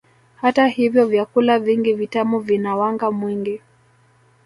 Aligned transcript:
Hata 0.35 0.67
hivyo 0.67 1.05
vyakula 1.07 1.59
vingi 1.59 1.93
vitamu 1.93 2.39
vina 2.39 2.75
wanga 2.75 3.11
mwingi 3.11 3.61